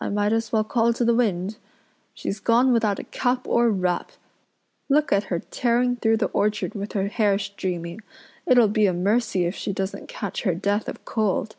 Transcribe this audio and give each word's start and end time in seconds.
I 0.00 0.08
might 0.08 0.32
as 0.32 0.50
well 0.50 0.64
call 0.64 0.94
to 0.94 1.04
the 1.04 1.12
wind. 1.14 1.58
She's 2.14 2.40
gone 2.40 2.72
without 2.72 2.98
a 2.98 3.04
cap 3.04 3.46
or 3.46 3.68
wrap. 3.68 4.12
Look 4.88 5.12
at 5.12 5.24
her 5.24 5.40
tearing 5.40 5.96
through 5.96 6.16
the 6.16 6.28
orchard 6.28 6.74
with 6.74 6.94
her 6.94 7.08
hair 7.08 7.38
streaming. 7.38 8.00
It'll 8.46 8.66
be 8.66 8.86
a 8.86 8.94
mercy 8.94 9.44
if 9.44 9.54
she 9.54 9.74
doesn't 9.74 10.08
catch 10.08 10.44
her 10.44 10.54
death 10.54 10.88
of 10.88 11.04
cold." 11.04 11.56